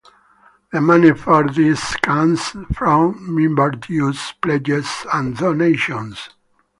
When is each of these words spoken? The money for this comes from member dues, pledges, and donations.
The 0.71 0.81
money 0.81 1.13
for 1.13 1.47
this 1.47 1.95
comes 1.97 2.41
from 2.73 3.35
member 3.35 3.69
dues, 3.69 4.33
pledges, 4.41 4.89
and 5.13 5.37
donations. 5.37 6.29